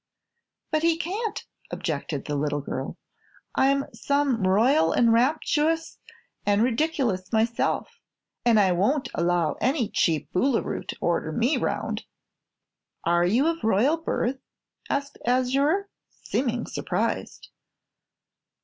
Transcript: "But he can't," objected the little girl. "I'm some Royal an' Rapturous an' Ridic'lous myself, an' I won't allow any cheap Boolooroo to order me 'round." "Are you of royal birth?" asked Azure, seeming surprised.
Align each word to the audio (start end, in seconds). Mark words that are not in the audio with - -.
"But 0.71 0.81
he 0.81 0.97
can't," 0.97 1.45
objected 1.69 2.25
the 2.25 2.35
little 2.35 2.61
girl. 2.61 2.97
"I'm 3.53 3.85
some 3.93 4.47
Royal 4.47 4.95
an' 4.95 5.11
Rapturous 5.11 5.99
an' 6.43 6.61
Ridic'lous 6.63 7.31
myself, 7.31 8.01
an' 8.43 8.57
I 8.57 8.71
won't 8.71 9.09
allow 9.13 9.57
any 9.61 9.91
cheap 9.91 10.33
Boolooroo 10.33 10.87
to 10.87 10.97
order 11.01 11.31
me 11.31 11.55
'round." 11.55 12.05
"Are 13.03 13.27
you 13.27 13.45
of 13.45 13.63
royal 13.63 13.97
birth?" 13.97 14.39
asked 14.89 15.19
Azure, 15.23 15.87
seeming 16.09 16.65
surprised. 16.65 17.49